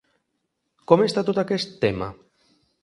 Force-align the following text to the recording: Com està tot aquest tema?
Com 0.93 1.05
està 1.07 1.25
tot 1.29 1.43
aquest 1.43 1.79
tema? 1.87 2.13